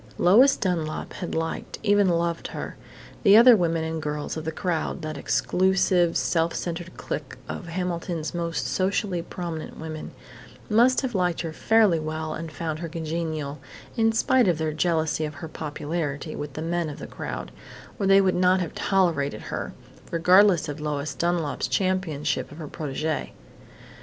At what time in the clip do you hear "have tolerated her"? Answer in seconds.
18.59-19.71